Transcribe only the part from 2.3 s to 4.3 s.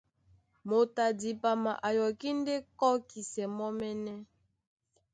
ndé kɔ́kisɛ mɔ́mɛ́nɛ́.